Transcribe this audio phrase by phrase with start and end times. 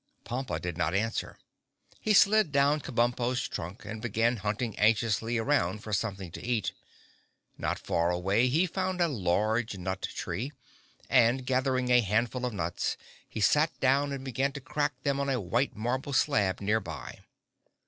[0.23, 1.37] Pompa did not answer.
[1.99, 6.71] He slid down Kabumpo's trunk and began hunting anxiously around for something to eat.
[7.59, 10.53] Not far away he found a large nut tree
[11.07, 12.97] and, gathering a handful of nuts,
[13.29, 17.19] he sat down and began to crack them on a white marble slab near by.